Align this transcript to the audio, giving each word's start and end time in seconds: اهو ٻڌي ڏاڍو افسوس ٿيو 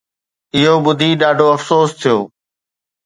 اهو 0.57 0.75
ٻڌي 0.85 1.09
ڏاڍو 1.21 1.47
افسوس 1.55 1.89
ٿيو 2.01 2.17